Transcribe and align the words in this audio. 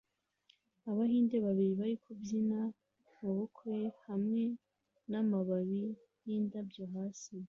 Abahinde 0.89 1.35
babiri 1.45 1.73
barimo 1.81 2.01
kubyina 2.05 2.59
mubukwe 3.21 3.75
hamwe 4.05 4.43
namababi 5.09 5.83
yindabyo 6.27 6.83
hasi 6.93 7.33